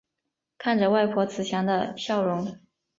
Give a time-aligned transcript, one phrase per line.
[0.57, 2.59] 看着外婆慈祥的笑容